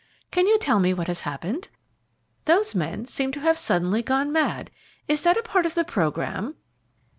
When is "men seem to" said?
2.73-3.39